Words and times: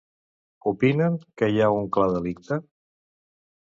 Opinen 0.71 1.19
que 1.41 1.49
hi 1.53 1.61
ha 1.65 1.69
un 1.81 1.85
clar 1.99 2.09
delicte? 2.17 2.59